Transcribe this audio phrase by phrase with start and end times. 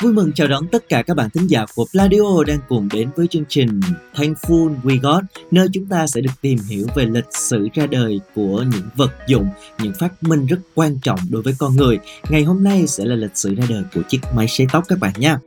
[0.00, 3.10] Vui mừng chào đón tất cả các bạn thính giả của Pladio đang cùng đến
[3.16, 3.80] với chương trình
[4.14, 8.20] Thankful We Got, nơi chúng ta sẽ được tìm hiểu về lịch sử ra đời
[8.34, 11.98] của những vật dụng, những phát minh rất quan trọng đối với con người.
[12.28, 14.98] Ngày hôm nay sẽ là lịch sử ra đời của chiếc máy sấy tóc các
[14.98, 15.38] bạn nha.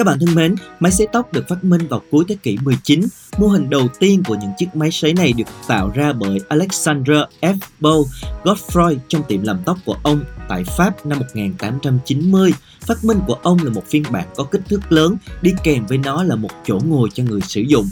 [0.00, 3.00] Các bạn thân mến, máy sấy tóc được phát minh vào cuối thế kỷ 19.
[3.38, 7.24] Mô hình đầu tiên của những chiếc máy sấy này được tạo ra bởi Alexandre
[7.40, 7.56] F.
[7.80, 8.04] Bow
[8.44, 12.52] Godfroy trong tiệm làm tóc của ông tại Pháp năm 1890.
[12.80, 15.98] Phát minh của ông là một phiên bản có kích thước lớn, đi kèm với
[15.98, 17.88] nó là một chỗ ngồi cho người sử dụng.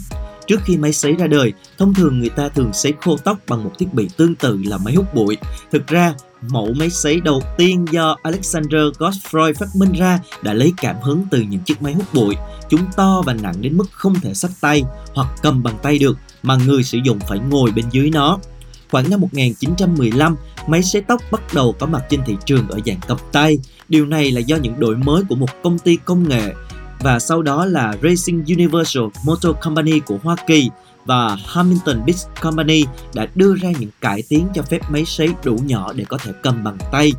[0.47, 3.63] Trước khi máy sấy ra đời, thông thường người ta thường sấy khô tóc bằng
[3.63, 5.37] một thiết bị tương tự là máy hút bụi.
[5.71, 10.73] Thực ra, mẫu máy sấy đầu tiên do Alexander Gottfried phát minh ra đã lấy
[10.77, 12.35] cảm hứng từ những chiếc máy hút bụi.
[12.69, 16.17] Chúng to và nặng đến mức không thể xách tay hoặc cầm bằng tay được
[16.43, 18.39] mà người sử dụng phải ngồi bên dưới nó.
[18.91, 20.35] Khoảng năm 1915,
[20.67, 23.57] máy sấy tóc bắt đầu có mặt trên thị trường ở dạng cầm tay.
[23.89, 26.53] Điều này là do những đổi mới của một công ty công nghệ
[26.99, 30.69] và sau đó là Racing Universal Motor Company của Hoa Kỳ
[31.09, 35.59] và Hamilton Beach Company đã đưa ra những cải tiến cho phép máy sấy đủ
[35.65, 37.13] nhỏ để có thể cầm bằng tay.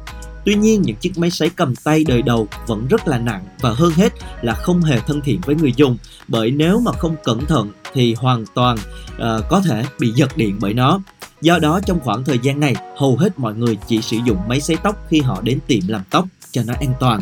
[0.45, 3.71] Tuy nhiên, những chiếc máy sấy cầm tay đời đầu vẫn rất là nặng và
[3.71, 5.97] hơn hết là không hề thân thiện với người dùng
[6.29, 8.77] bởi nếu mà không cẩn thận thì hoàn toàn
[9.15, 11.01] uh, có thể bị giật điện bởi nó.
[11.41, 14.61] Do đó trong khoảng thời gian này, hầu hết mọi người chỉ sử dụng máy
[14.61, 17.21] sấy tóc khi họ đến tiệm làm tóc cho nó an toàn.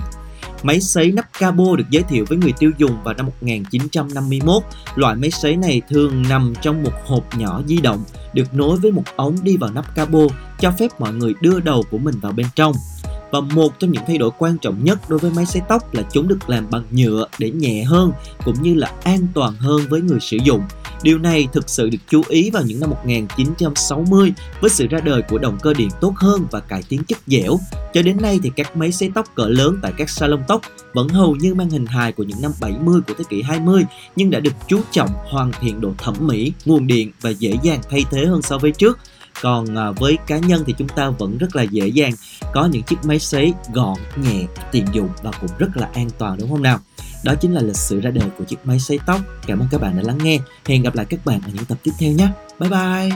[0.63, 4.63] Máy sấy nắp cabo được giới thiệu với người tiêu dùng vào năm 1951.
[4.95, 8.92] Loại máy sấy này thường nằm trong một hộp nhỏ di động, được nối với
[8.92, 10.20] một ống đi vào nắp cabo,
[10.61, 12.73] cho phép mọi người đưa đầu của mình vào bên trong.
[13.30, 16.02] Và một trong những thay đổi quan trọng nhất đối với máy sấy tóc là
[16.13, 18.13] chúng được làm bằng nhựa để nhẹ hơn
[18.45, 20.63] cũng như là an toàn hơn với người sử dụng.
[21.03, 25.23] Điều này thực sự được chú ý vào những năm 1960 với sự ra đời
[25.29, 27.59] của động cơ điện tốt hơn và cải tiến chất dẻo.
[27.95, 30.61] Cho đến nay thì các máy sấy tóc cỡ lớn tại các salon tóc
[30.95, 33.85] vẫn hầu như mang hình hài của những năm 70 của thế kỷ 20
[34.17, 37.80] nhưng đã được chú trọng hoàn thiện độ thẩm mỹ, nguồn điện và dễ dàng
[37.91, 38.98] thay thế hơn so với trước
[39.42, 42.13] còn à, với cá nhân thì chúng ta vẫn rất là dễ dàng
[42.55, 46.39] có những chiếc máy sấy gọn nhẹ tiện dụng và cũng rất là an toàn
[46.39, 46.79] đúng không nào
[47.24, 49.20] đó chính là lịch sử ra đời của chiếc máy sấy tóc.
[49.46, 50.39] Cảm ơn các bạn đã lắng nghe.
[50.67, 52.29] Hẹn gặp lại các bạn ở những tập tiếp theo nhé.
[52.58, 53.11] Bye bye.